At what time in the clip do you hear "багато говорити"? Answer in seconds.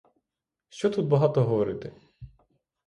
1.07-1.93